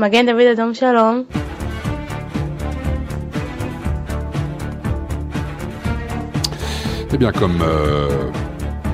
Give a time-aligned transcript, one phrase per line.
[0.00, 1.26] Magen David Adam Shalom.
[7.12, 8.08] Eh bien, comme euh,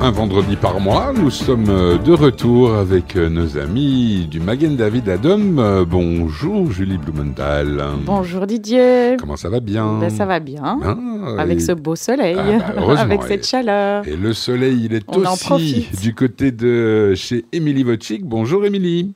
[0.00, 4.74] un vendredi par mois, nous sommes euh, de retour avec euh, nos amis du Magen
[4.76, 5.58] David Adam.
[5.58, 7.82] Euh, bonjour Julie Blumenthal.
[8.06, 9.16] Bonjour Didier.
[9.20, 9.98] Comment ça va bien?
[10.00, 10.78] Ben, ça va bien.
[10.82, 10.96] Ah,
[11.38, 14.08] Avec et- ce beau soleil, Ah, bah, heureusement, avec et- cette chaleur.
[14.08, 18.24] Et le soleil, il est On aussi du côté de chez Émilie Wojcik.
[18.24, 19.12] Bonjour Émilie.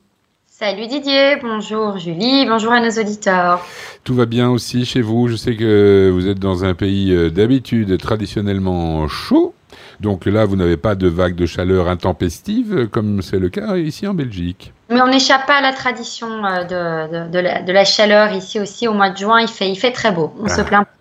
[0.61, 3.65] Salut Didier, bonjour Julie, bonjour à nos auditeurs.
[4.03, 5.27] Tout va bien aussi chez vous.
[5.27, 9.55] Je sais que vous êtes dans un pays euh, d'habitude traditionnellement chaud.
[10.01, 13.75] Donc là, vous n'avez pas de vague de chaleur intempestive euh, comme c'est le cas
[13.77, 14.71] ici en Belgique.
[14.91, 18.31] Mais on n'échappe pas à la tradition euh, de, de- de la, de la chaleur
[18.31, 20.63] ici aussi au mois de juin, il fait, il fait très beau, on se Ah.
[20.63, 20.85] plaint.
[20.85, 20.91] pas.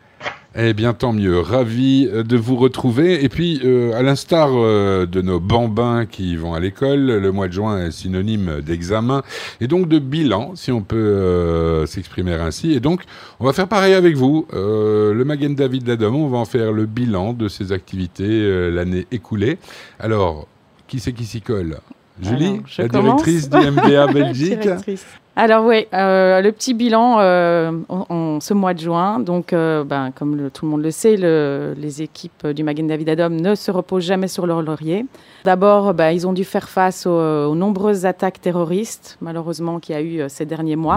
[0.56, 1.38] Eh bien, tant mieux.
[1.38, 3.24] Ravi euh, de vous retrouver.
[3.24, 7.46] Et puis, euh, à l'instar euh, de nos bambins qui vont à l'école, le mois
[7.46, 9.22] de juin est synonyme d'examen
[9.60, 12.72] et donc de bilan, si on peut euh, s'exprimer ainsi.
[12.72, 13.02] Et donc,
[13.38, 14.46] on va faire pareil avec vous.
[14.52, 19.58] Le Magen David d'Adam, on va en faire le bilan de ses activités l'année écoulée.
[20.00, 20.48] Alors,
[20.88, 21.78] qui c'est qui s'y colle?
[22.20, 23.22] Julie, Alors, la commence.
[23.24, 24.60] directrice du MDA Belgique.
[24.60, 25.06] Directrice.
[25.36, 29.20] Alors oui, euh, le petit bilan euh, en, en ce mois de juin.
[29.20, 32.86] Donc, euh, ben, comme le- tout le monde le sait, le- les équipes du Magen
[32.86, 35.06] David Adom ne se reposent jamais sur leur laurier.
[35.44, 37.10] D'abord, ben, ils ont dû faire face aux,
[37.48, 40.96] aux nombreuses attaques terroristes, malheureusement, qu'il y a eu ces derniers mois.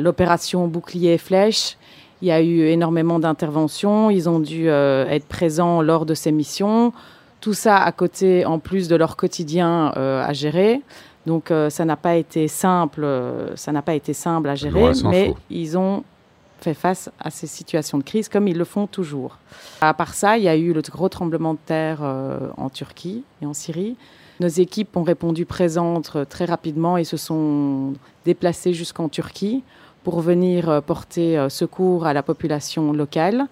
[0.00, 1.78] L'opération Bouclier et Flèche,
[2.20, 4.10] il y a eu énormément d'interventions.
[4.10, 6.92] Ils ont dû être présents lors de ces missions.
[7.40, 10.82] Tout ça à côté, en plus de leur quotidien à gérer.
[11.26, 14.80] Donc euh, ça n'a pas été simple, euh, ça n'a pas été simple à gérer,
[15.10, 15.36] mais faut.
[15.50, 16.04] ils ont
[16.60, 19.38] fait face à ces situations de crise comme ils le font toujours.
[19.80, 23.24] À part ça, il y a eu le gros tremblement de terre euh, en Turquie
[23.42, 23.96] et en Syrie.
[24.40, 29.64] Nos équipes ont répondu présentes très rapidement et se sont déplacées jusqu'en Turquie
[30.04, 33.46] pour venir porter secours à la population locale.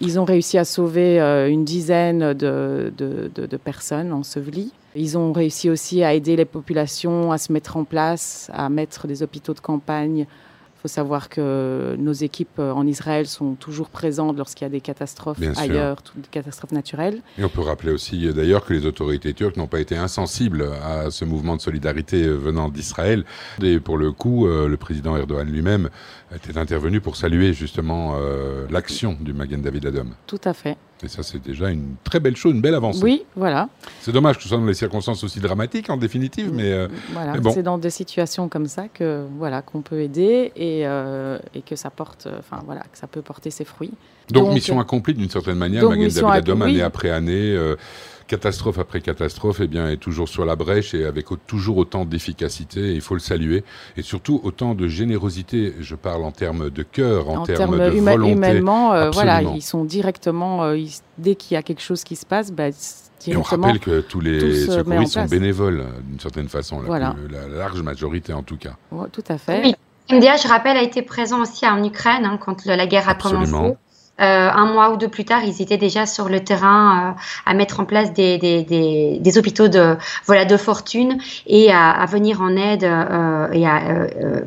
[0.00, 4.72] Ils ont réussi à sauver une dizaine de, de- de- de personnes ensevelies.
[4.94, 9.08] Ils ont réussi aussi à aider les populations à se mettre en place, à mettre
[9.08, 10.20] des hôpitaux de campagne.
[10.20, 14.70] Il faut savoir que nos équipes euh, en Israël sont toujours présentes lorsqu'il y a
[14.70, 17.22] des catastrophes Bien ailleurs, des catastrophes naturelles.
[17.38, 20.68] Et on peut rappeler aussi euh, d'ailleurs que les autorités turques n'ont pas été insensibles
[20.84, 23.24] à ce mouvement de solidarité euh, venant d'Israël.
[23.62, 25.88] Et pour le coup, le président Erdogan lui-même
[26.34, 28.16] était intervenu pour saluer justement
[28.70, 30.14] l'action du Magen David Adom.
[30.26, 30.76] Tout à fait.
[31.02, 33.02] Et ça, c'est déjà une très belle chose, une belle avancée.
[33.02, 33.68] Oui, voilà.
[34.00, 37.32] C'est dommage que ce soit dans les circonstances aussi dramatiques en définitive, mais euh, Voilà,
[37.32, 37.52] Mais bon.
[37.52, 41.76] c'est dans des situations comme ça que voilà qu'on peut aider et, euh, et que
[41.76, 43.92] ça porte, euh, enfin voilà, que ça peut porter ses fruits.
[44.30, 45.88] donc, Donc, mission accomplie d'une certaine manière.
[45.90, 47.76] mission David Adom, année après année, euh,
[48.26, 52.94] catastrophe après catastrophe, eh bien, est toujours sur la brèche et avec toujours autant d'efficacité.
[52.94, 53.64] Il faut le saluer
[53.96, 55.74] et surtout autant de générosité.
[55.80, 58.32] Je parle en termes de cœur, en, en termes termes de huma- volonté.
[58.32, 62.16] humainement, euh, voilà, ils sont directement, euh, ils- dès qu'il y a quelque chose qui
[62.16, 62.68] se passe, bah,
[63.26, 67.10] Et on rappelle que tous les secouristes sont bénévoles, d'une certaine façon, la, Voilà.
[67.12, 68.76] plus- la large majorité en tout cas.
[68.92, 69.62] Ouais, tout à fait.
[69.64, 69.74] Oui.
[70.10, 73.46] MDA, je rappelle, a été présent aussi en Ukraine hein, quand la guerre a Absolument.
[73.46, 73.76] commencé.
[74.20, 77.54] Euh, un mois ou deux plus tard, ils étaient déjà sur le terrain euh, à
[77.54, 82.06] mettre en place des, des, des, des hôpitaux de, voilà, de fortune et à, à
[82.06, 84.40] venir en aide euh, et à euh,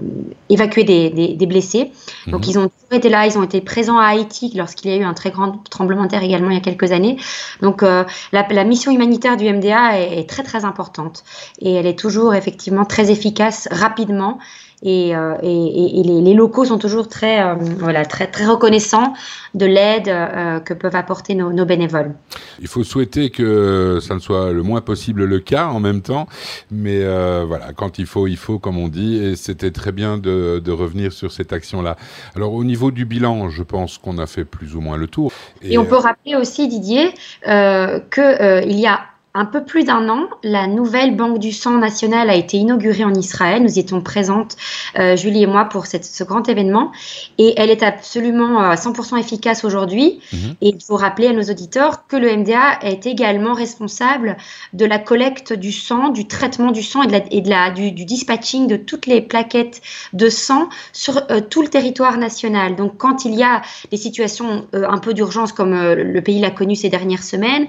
[0.49, 1.91] évacuer des, des, des blessés.
[2.27, 2.49] Donc Mhm.
[2.51, 5.03] ils ont toujours été là, ils ont été présents à Haïti lorsqu'il y a eu
[5.03, 7.17] un très grand tremblement de terre également il y a quelques années.
[7.61, 11.23] Donc euh, la, la mission humanitaire du MDA est, est très très importante
[11.59, 14.39] et elle est toujours effectivement très efficace rapidement.
[14.83, 18.45] Et, euh, et, et- et les, les locaux sont toujours très, euh, voilà, très, très
[18.45, 19.13] reconnaissants
[19.55, 22.13] de l'aide euh, que peuvent apporter nos, nos bénévoles.
[22.59, 26.27] Il faut souhaiter que ça ne soit le moins possible le cas en même temps,
[26.69, 27.03] mais
[27.45, 30.71] voilà, quand il faut, il faut, comme on dit, et c'était très bien de, de
[30.71, 31.97] revenir sur cette action-là.
[32.35, 35.31] Alors au niveau du bilan, je pense qu'on a fait plus ou moins le tour.
[35.63, 37.09] Et, on peut rappeler aussi, Didier,
[37.43, 38.99] qu'il y a
[39.37, 43.13] un peu plus d'un an, la nouvelle Banque du sang nationale a été inaugurée en
[43.13, 43.61] Israël.
[43.61, 44.57] Nous y étions présentes,
[44.97, 46.91] euh, Julie et moi, pour cette, ce grand événement.
[47.37, 50.21] Et elle est absolument euh, à 100% efficace aujourd'hui.
[50.33, 50.55] Mhm.
[50.61, 54.37] Et il faut rappeler à nos auditeurs que le MDA est également responsable
[54.73, 57.69] de la collecte du sang, du traitement du sang et, de la, et de la,
[57.69, 62.75] du, du dispatching de toutes les plaquettes de sang sur euh, tout le territoire national.
[62.75, 63.61] Donc quand il y a
[63.91, 67.67] des situations un peu d'urgence comme le pays l'a connu ces dernières semaines,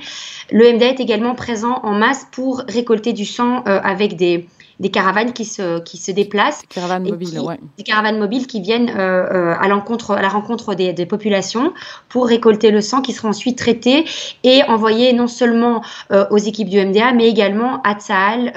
[0.50, 4.46] le MDA est également présent en masse pour récolter du sang euh, avec des
[4.80, 6.60] des caravanes qui se, qui se déplacent.
[6.60, 7.54] Des caravanes mobiles, oui.
[7.76, 11.72] Des caravanes mobiles qui viennent à, l'encontre, à la rencontre des, des, populations
[12.08, 14.04] pour récolter le sang qui sera ensuite traité
[14.44, 15.82] et envoyé non seulement
[16.30, 18.52] aux équipes du MDA, mais également à Tsahal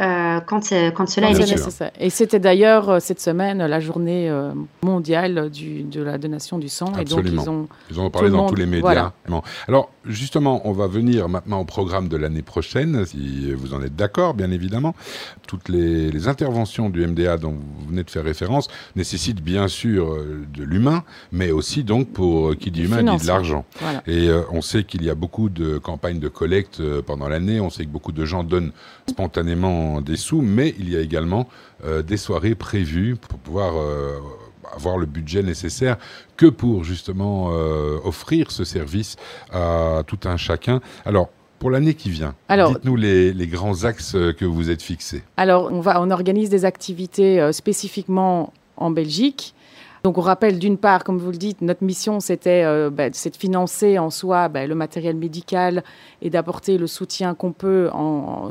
[0.45, 1.89] quand, quand cela est nécessaire.
[1.99, 4.31] Et c'était d'ailleurs cette semaine la journée
[4.83, 6.93] mondiale du, de la donation du sang.
[6.95, 7.41] Absolument.
[7.41, 9.11] Et donc, ils ont, ils ont parlé dans tous les médias.
[9.67, 13.95] Alors, justement, on va venir maintenant au programme de l'année prochaine, si vous en êtes
[13.95, 14.95] d'accord, bien évidemment.
[15.47, 20.45] Toutes les, interventions du MDA dont vous venez de faire référence nécessitent bien sûr euh,
[20.53, 23.65] de l'humain, mais aussi donc pour euh, qui dit humain dit de l'argent.
[24.05, 27.59] Et euh, on sait qu'il y a beaucoup de campagnes de collecte pendant l'année.
[27.59, 28.71] On sait que beaucoup de gens donnent
[29.09, 31.49] spontanément des sous, mais il y a également
[32.05, 33.73] des soirées prévues pour pouvoir
[34.75, 35.97] avoir le budget nécessaire
[36.37, 39.15] que pour justement euh, offrir ce service
[39.51, 40.81] à tout un chacun.
[41.05, 41.29] Alors,
[41.59, 45.23] pour l'année qui vient, dites-nous les, grands axes que vous êtes fixés.
[45.37, 49.53] Alors, on, va, on organise des activités euh, spécifiquement en Belgique.
[50.03, 53.15] Donc on rappelle d'une part, comme vous le dites, notre mission c'était euh, bah, de
[53.37, 55.83] financer en soi bah, le matériel médical
[56.23, 58.49] et d'apporter le soutien qu'on peut en,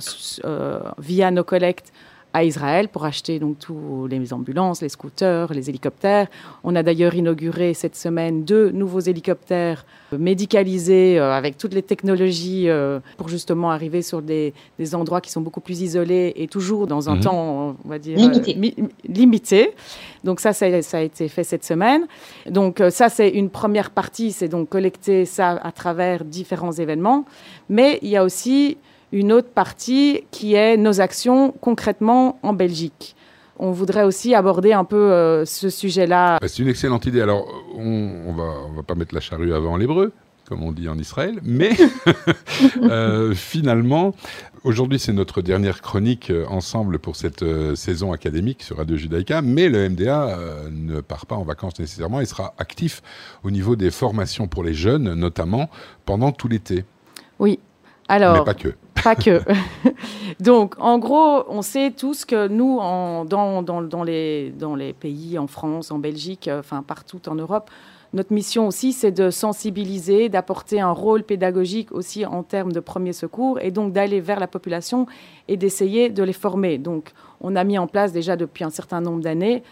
[0.98, 1.92] via nos collectes
[2.32, 6.28] à Israël pour acheter donc tous les ambulances, les scooters, les hélicoptères.
[6.64, 12.68] On a d'ailleurs inauguré cette semaine deux nouveaux hélicoptères médicalisés euh, avec toutes les technologies
[12.68, 14.52] euh, pour justement arriver sur des,
[14.92, 17.20] endroits qui sont beaucoup plus isolés et toujours dans un mhm.
[17.22, 18.56] temps, on va dire, limité.
[19.06, 19.70] limité.
[20.24, 22.06] Donc ça, ça, a été fait cette semaine.
[22.48, 27.24] Donc euh, ça, c'est une première partie, c'est donc collecter ça à travers différents événements.
[27.68, 28.76] Mais il y a aussi
[29.12, 33.16] une autre partie qui est nos actions concrètement en Belgique.
[33.58, 36.38] On voudrait aussi aborder un peu euh, ce sujet-là.
[36.40, 37.20] Bah, c'est une excellente idée.
[37.20, 37.46] Alors,
[37.76, 40.12] on, va, on va pas mettre la charrue avant l'hébreu,
[40.48, 41.72] comme on dit en Israël, mais
[42.82, 44.14] euh, finalement,
[44.64, 47.44] aujourd'hui c'est notre dernière chronique euh, ensemble pour cette
[47.76, 50.38] saison académique sur Radio Judaïka, mais le MDA
[50.70, 53.02] ne part pas en vacances nécessairement, il sera actif
[53.44, 55.68] au niveau des formations pour les jeunes, notamment
[56.06, 56.86] pendant tout l'été.
[57.38, 57.58] Oui,
[58.10, 58.68] alors, mais pas que.
[59.02, 59.40] Pas que.
[60.40, 64.92] Donc, en gros, on sait tous que nous, en, dans, dans, dans, les, dans les
[64.92, 67.70] pays, en France, en Belgique, euh, enfin partout en Europe,
[68.12, 73.12] notre mission aussi, c'est de sensibiliser, d'apporter un rôle pédagogique aussi en termes de premier
[73.12, 75.06] secours et donc d'aller vers la population
[75.46, 76.78] et d'essayer de les former.
[76.78, 79.62] Donc, on a mis en place déjà depuis un certain nombre d'années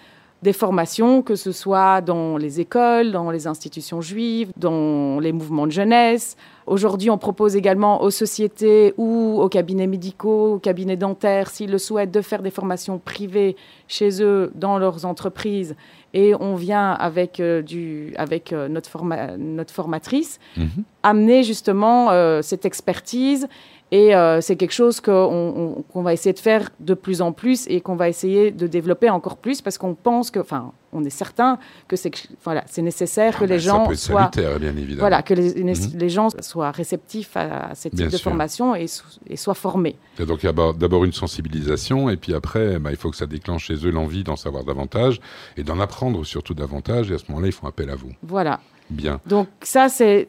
[0.43, 5.67] des formations, que ce soit dans les écoles, dans les institutions juives, dans les mouvements
[5.67, 6.37] de jeunesse.
[6.69, 11.79] Aujourd'hui, on propose également aux sociétés ou aux cabinets médicaux, aux cabinets dentaires, s'ils le
[11.79, 13.56] souhaitent, de faire des formations privées
[13.87, 15.75] chez eux, dans leurs entreprises.
[16.15, 19.03] Et on vient avec, euh, du, avec euh, notre,
[19.38, 20.85] notre formatrice mhm.
[21.03, 23.49] amener justement euh, cette expertise
[23.91, 24.12] et
[24.43, 28.11] c'est quelque chose qu'on va essayer de faire de plus en plus et qu'on va
[28.11, 32.11] essayer de développer encore plus parce qu'on pense que, enfin, on est certain que c'est
[32.44, 35.00] voilà, c'est nécessaire que ah les ben, gens soient, bien évidemment.
[35.00, 35.75] voilà, que les, mhm.
[35.94, 38.87] les, gens soient réceptifs à, ce type de formation et,
[39.29, 39.96] et, soient formés.
[40.19, 43.17] Et donc il y a d'abord une sensibilisation et puis après, bah, il faut que
[43.17, 45.20] ça déclenche chez eux l'envie d'en savoir davantage
[45.56, 47.11] et d'en apprendre surtout davantage.
[47.11, 48.12] Et à ce moment-là, ils font appel à vous.
[48.23, 48.61] Voilà.
[48.90, 49.20] Bien.
[49.26, 50.26] Donc ça, c'est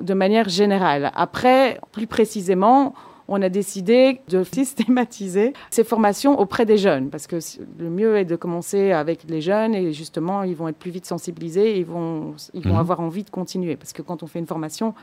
[0.00, 1.12] de manière générale.
[1.14, 2.94] Après, plus précisément,
[3.30, 7.36] on a décidé de systématiser ces formations auprès des jeunes, parce que
[7.78, 11.06] le mieux est de commencer avec les jeunes et justement, ils vont être plus vite
[11.06, 12.80] sensibilisés et ils vont, ils vont mhm.
[12.80, 13.76] avoir envie de continuer.
[13.76, 14.94] Parce que quand on fait une formation,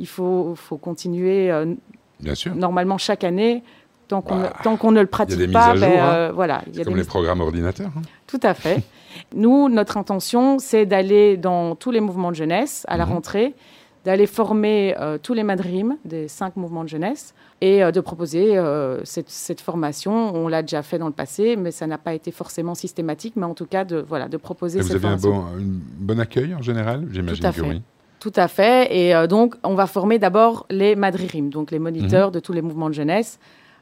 [0.00, 1.74] il faut, faut continuer euh,
[2.20, 2.54] Bien sûr.
[2.54, 3.62] normalement chaque année
[4.08, 6.14] tant qu'on bah, tant qu'on ne le pratique pas, ben, hein.
[6.14, 6.62] euh, voilà.
[6.66, 7.90] Il y a comme les programmes ordinateurs.
[7.96, 8.02] Hein.
[8.26, 8.82] Tout à fait.
[9.34, 13.12] Nous, notre intention, c'est d'aller dans tous les mouvements de jeunesse à la mhm.
[13.12, 13.54] rentrée,
[14.04, 18.60] d'aller former euh, tous les madrimes des cinq mouvements de jeunesse et euh, de proposer
[19.04, 20.34] cette, cette, formation.
[20.34, 23.46] On l'a déjà fait dans le passé, mais ça n'a pas été forcément systématique, mais
[23.46, 24.78] en tout cas de voilà de proposer.
[24.78, 25.44] Et vous avez un bon,
[25.98, 27.82] bon accueil en général, j'imagine que oui.
[28.20, 28.88] Tout à fait.
[28.96, 32.34] Et donc, on va former d'abord les madririm, donc les moniteurs mhm.
[32.34, 33.38] de tous les mouvements de jeunesse,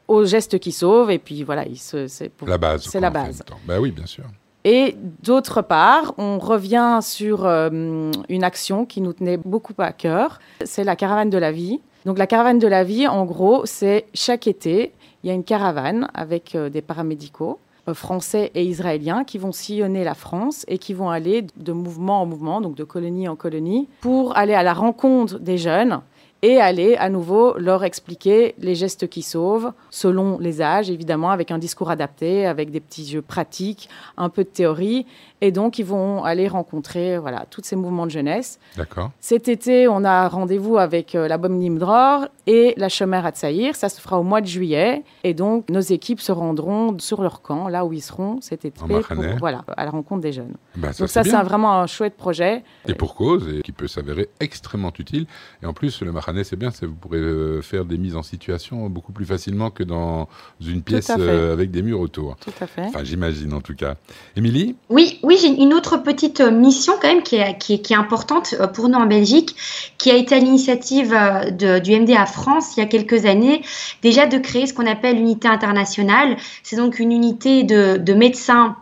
[0.07, 1.11] aux gestes qui sauvent.
[1.11, 2.83] Et puis voilà, c'est la base.
[2.83, 3.41] C'est la base.
[3.65, 4.25] Bah oui, bien sûr.
[4.65, 10.39] Et d'autre part, on revient sur euh, une action qui nous tenait beaucoup à cœur,
[10.63, 11.81] c'est la caravane de la vie.
[12.05, 14.93] Donc la caravane de la vie, en gros, c'est chaque été,
[15.23, 19.51] il y a une caravane avec euh, des paramédicaux euh, français et israéliens qui vont
[19.51, 23.35] sillonner la France et qui vont aller de mouvement en mouvement, donc de colonie en
[23.35, 26.01] colonie, pour aller à la rencontre des jeunes
[26.43, 31.51] et aller à nouveau leur expliquer les gestes qui sauvent, selon les âges, évidemment, avec
[31.51, 35.07] un discours adapté, avec des petits jeux pratiques, un peu de théorie.
[35.39, 38.59] Et donc, ils vont aller rencontrer voilà, tous ces mouvements de jeunesse.
[38.77, 39.11] D'accord.
[39.19, 43.75] Cet été, on a rendez-vous avec euh, la Bom Nimdror et la Chemer Atsaïr.
[43.75, 45.03] Ça se fera au mois de juillet.
[45.25, 48.81] Et donc, nos équipes se rendront sur leur camp, là où ils seront cet été,
[48.81, 49.01] En pour,
[49.39, 50.55] voilà, à la rencontre des jeunes.
[50.75, 52.63] Bah, ça, donc, ça, c'est vraiment un chouette projet.
[52.87, 55.25] Et pour cause, et qui peut s'avérer extrêmement utile.
[55.61, 58.23] Et en plus, le Mahané, c'est bien, c'est- vous pourrez euh, faire des mises en
[58.23, 60.27] situation beaucoup plus facilement que dans
[60.65, 62.35] une pièce euh, avec des murs autour.
[62.37, 62.81] Tout à fait.
[62.85, 63.95] Enfin, j'imagine en tout cas.
[64.35, 64.75] Émilie?
[64.89, 67.93] Oui, oui, j'ai une autre petite euh, mission quand même qui est, qui est, qui
[67.93, 69.55] est importante pour nous en Belgique,
[69.97, 71.13] qui a été à l'initiative
[71.51, 73.61] du MDA France il y a quelques années,
[74.01, 76.37] déjà de créer ce qu'on appelle l'unité internationale.
[76.63, 78.75] C'est donc une unité de, de médecins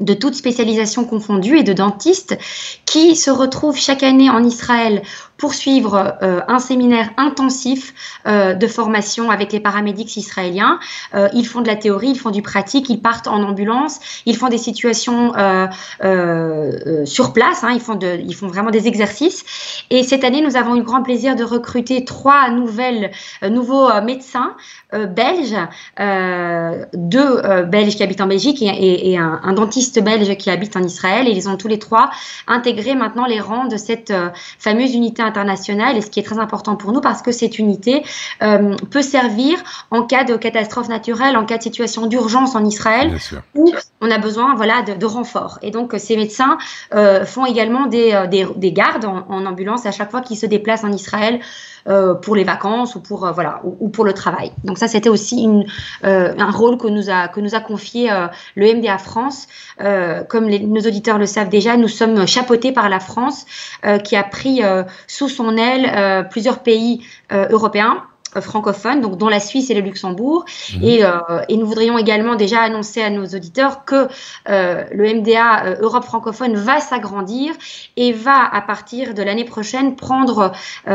[0.00, 2.38] de toutes spécialisations confondues et de dentistes
[2.84, 5.02] qui se retrouvent chaque année en Israël
[5.38, 7.94] pour suivre euh, un séminaire intensif
[8.26, 10.80] euh, de formation avec les paramédics israéliens.
[11.14, 14.36] Euh, ils font de la théorie, ils font du pratique, ils partent en ambulance, ils
[14.36, 15.32] font des situations
[17.04, 19.44] sur place, hein, ils, font vraiment des exercices.
[19.90, 23.12] Et cette année, nous avons eu le grand plaisir de recruter trois nouvelles,
[23.48, 24.56] nouveaux médecins
[24.92, 25.56] belges,
[26.94, 31.28] deux Belges qui habitent en Belgique et, un, un dentiste belge qui habite en Israël.
[31.28, 32.10] Et ils ont tous les trois
[32.48, 34.12] intégré maintenant les rangs de cette
[34.58, 35.96] fameuse unité internationale.
[35.96, 38.02] Et ce qui est très important pour nous parce que cette unité
[38.42, 39.58] euh, peut servir
[39.90, 43.16] en cas de catastrophe naturelle, en cas de situation d'urgence en Israël
[43.54, 45.58] où on a besoin voilà, de, de renforts.
[45.62, 46.58] Et donc, euh, ces médecins
[46.94, 50.46] euh, font également des, des, des gardes en, en ambulance à chaque fois qu'ils se
[50.46, 51.40] déplacent en Israël
[51.88, 54.52] euh, pour les vacances ou pour, voilà, ou, ou pour le travail.
[54.64, 55.64] Donc ça, c'était aussi une,
[56.02, 58.10] un rôle que nous a, que nous a confié
[58.54, 59.46] le MDA France.
[60.28, 63.46] Comme les, nos auditeurs le savent déjà, nous sommes chapeautés par la France
[64.04, 64.60] qui a pris
[65.18, 68.04] sous son aile euh, plusieurs pays euh, européens
[68.36, 70.44] euh, francophones, donc dont la Suisse et le Luxembourg.
[70.74, 70.84] Mhm.
[70.84, 71.10] Et, euh,
[71.48, 74.06] et nous voudrions également déjà annoncer à nos auditeurs que
[74.48, 77.54] euh, le MDA euh, Europe francophone va s'agrandir
[77.96, 80.52] et va, à partir de l'année prochaine, prendre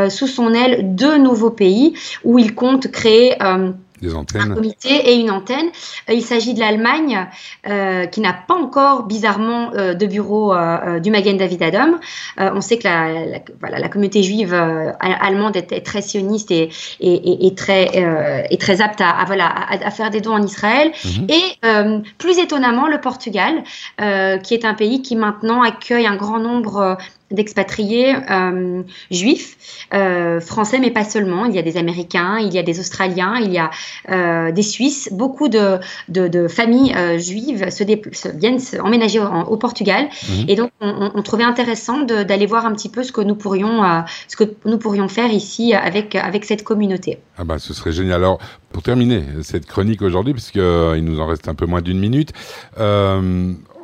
[0.09, 3.35] sous son aile deux nouveaux pays où il compte créer
[4.03, 4.53] Des un antennes.
[4.53, 5.67] comité et une antenne.
[6.09, 7.27] Euh, Il s'agit de l'Allemagne,
[7.67, 11.99] euh, qui n'a pas encore bizarrement euh, de bureau euh, du Magen David Adom.
[12.39, 14.53] Euh, on sait que la, la- voilà, la communauté juive
[14.99, 16.69] allemande est, est très sioniste et,
[16.99, 17.89] et, et- et très,
[18.49, 20.91] et très apte à, à, voilà, à, à faire des dons en Israël.
[21.05, 21.27] Mhm.
[21.29, 23.63] Et plus étonnamment, le Portugal,
[24.43, 26.97] qui est un pays qui maintenant accueille un grand nombre
[27.31, 29.57] d'expatriés euh, juifs,
[29.93, 31.45] euh, français, mais pas seulement.
[31.45, 33.71] Il y a des Américains, il y a des Australiens, il y a
[34.09, 35.09] euh, des Suisses.
[35.11, 40.09] Beaucoup de, de, de familles juives se, se- viennent emménager au, au Portugal.
[40.29, 40.45] Mhm.
[40.47, 43.81] Et donc, on, trouvait intéressant d'aller voir un petit peu ce que nous pourrions,
[44.27, 47.19] ce que nous pourrions faire ici avec, avec cette communauté.
[47.37, 48.15] Ah bah, ce serait génial.
[48.15, 48.39] Alors,
[48.71, 50.61] pour terminer cette chronique aujourd'hui, puisqu'il
[50.97, 52.31] il nous en reste un peu moins d'une minute,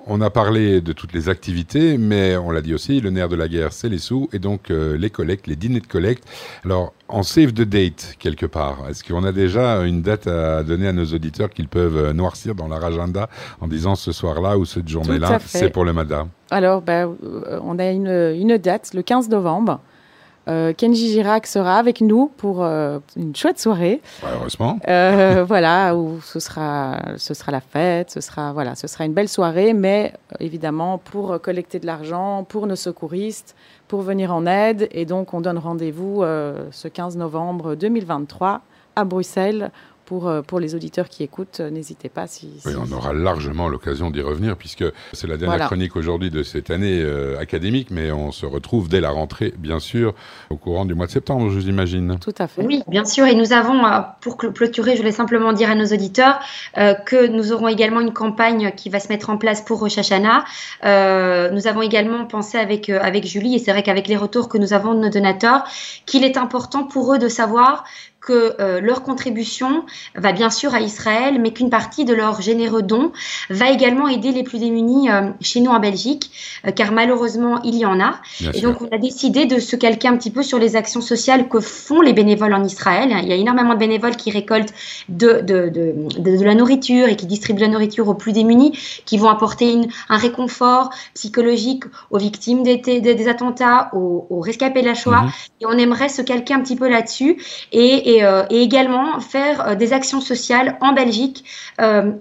[0.09, 3.35] on a parlé de toutes les activités, mais on l'a dit aussi, le nerf de
[3.35, 6.23] la guerre, c'est les sous, et donc euh, les collectes, les dîners de collecte.
[6.65, 10.87] Alors, en save the date, quelque part, est-ce qu'on a déjà une date à donner
[10.87, 13.29] à nos auditeurs qu'ils peuvent euh, noircir dans leur agenda
[13.61, 16.27] en disant ce soir-là ou cette journée-là, c'est pour le MADA?
[16.49, 19.79] Alors, bah, euh, on a une, une date, le 15 novembre.
[20.49, 24.01] Euh, Kenji Girac sera avec nous pour euh, une chouette soirée.
[24.23, 24.79] Heureusement.
[24.87, 29.13] Euh, voilà, où ce sera, ce sera la fête, ce sera, voilà, ce sera une
[29.13, 33.55] belle soirée, mais évidemment pour collecter de l'argent, pour nos secouristes,
[33.87, 34.87] pour venir en aide.
[34.91, 36.23] Et donc, on donne rendez-vous
[36.71, 38.61] ce 15 novembre 2023
[38.95, 39.71] à Bruxelles.
[40.09, 43.67] Pour, euh, pour les auditeurs qui écoutent, euh, n'hésitez pas si, Oui, on aura largement
[43.69, 45.65] l'occasion d'y revenir puisque c'est la dernière Voilà.
[45.67, 49.79] chronique aujourd'hui de cette année euh, académique, mais on se retrouve dès la rentrée, bien
[49.79, 50.15] sûr,
[50.49, 52.17] au courant du mois de septembre, je vous imagine.
[52.19, 52.63] Tout à fait.
[52.63, 53.27] Oui, bien sûr.
[53.27, 53.83] Et nous avons,
[54.21, 56.39] pour cl- clôturer, je voulais simplement dire à nos auditeurs
[56.79, 59.99] euh, que nous aurons également une campagne qui va se mettre en place pour Rosh
[59.99, 60.43] Hashanah.
[60.85, 64.49] Euh, nous avons également pensé avec, euh, avec Julie, et c'est vrai qu'avec les retours
[64.49, 65.65] que nous avons de nos donateurs,
[66.07, 67.83] qu'il est important pour eux de savoir
[68.21, 69.85] que euh, leur contribution
[70.15, 73.11] va bien sûr à Israël, mais qu'une partie de leurs généreux dons
[73.49, 76.31] va également aider les plus démunis euh, chez nous en Belgique,
[76.67, 78.15] euh, car malheureusement, il y en a.
[78.41, 78.69] Bien Et sûr.
[78.73, 81.59] donc, on a décidé de se calquer un petit peu sur les actions sociales que
[81.59, 83.09] font les bénévoles en Israël.
[83.23, 84.73] Il y a énormément de bénévoles qui récoltent
[85.07, 88.73] de, de, de, de- de la nourriture et qui distribuent la nourriture aux plus démunis,
[89.05, 94.39] qui vont apporter une- un réconfort psychologique aux victimes des, des, des attentats, aux, aux
[94.41, 95.21] rescapés de la Shoah.
[95.23, 95.29] Mhm.
[95.61, 97.37] Et on aimerait se calquer un petit peu là-dessus
[97.71, 101.45] et, et, et également faire des actions sociales en Belgique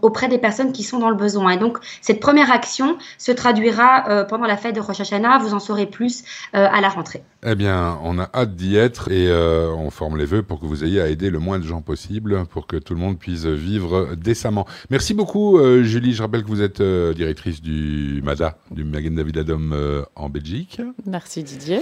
[0.03, 1.53] auprès des personnes qui sont dans le besoin.
[1.53, 5.39] Et donc, cette première action se traduira pendant la fête de Rosh Hashanah.
[5.39, 7.23] Vous en saurez plus à la rentrée.
[7.47, 10.85] Eh bien, on a hâte d'y être et on forme les vœux pour que vous
[10.85, 14.15] ayez à aider le moins de gens possible pour que tout le monde puisse vivre
[14.17, 14.67] décemment.
[14.91, 16.15] Merci beaucoup, Julie.
[16.15, 20.81] Je rappelle que vous êtes directrice du MADA, du Magen David Adom en Belgique.
[21.07, 21.81] Merci Didier.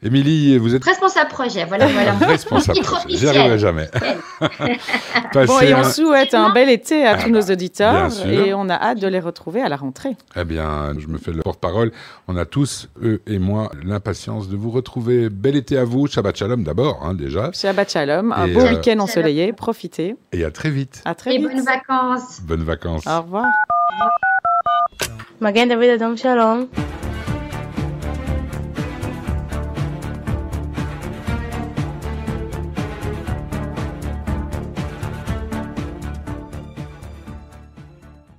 [0.00, 2.12] Émilie, vous êtes responsable projet, voilà, voilà.
[2.12, 3.16] responsable projet.
[3.16, 3.88] J'y arriverai jamais.
[5.34, 9.00] bon, et on souhaite un bel été à tous nos auditeurs et on a hâte
[9.00, 10.16] de les retrouver à la rentrée.
[10.36, 11.90] Eh bien, je me fais le porte-parole.
[12.28, 15.30] On a tous, eux et moi, l'impatience de vous retrouver.
[15.30, 16.06] Bel été à vous.
[16.06, 17.50] Shabbat Shalom d'abord, hein, déjà.
[17.52, 18.32] Shabbat Shalom.
[18.32, 19.52] Un beau week-end ensoleillé.
[19.52, 20.14] Profitez.
[20.32, 21.02] Et à très vite.
[21.06, 21.48] À très et vite.
[21.48, 22.40] bonnes vacances.
[22.42, 23.04] Bonnes vacances.
[23.04, 23.46] Au revoir.
[25.40, 26.68] Magen David Adam Shalom.